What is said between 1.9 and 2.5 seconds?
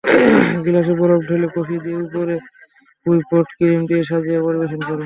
ওপরে